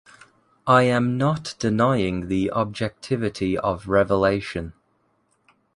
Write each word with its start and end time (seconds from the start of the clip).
I 0.65 0.81
am 0.85 1.15
not 1.15 1.53
denying 1.59 2.27
the 2.27 2.49
objectivity 2.49 3.55
of 3.55 3.87
revelation. 3.87 4.73